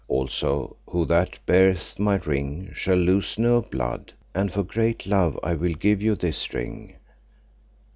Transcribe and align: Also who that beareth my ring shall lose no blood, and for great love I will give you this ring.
Also 0.07 0.77
who 0.89 1.05
that 1.05 1.37
beareth 1.45 1.99
my 1.99 2.15
ring 2.15 2.71
shall 2.73 2.97
lose 2.97 3.37
no 3.37 3.61
blood, 3.61 4.13
and 4.33 4.51
for 4.51 4.63
great 4.63 5.05
love 5.05 5.39
I 5.43 5.53
will 5.53 5.75
give 5.75 6.01
you 6.01 6.15
this 6.15 6.51
ring. 6.55 6.95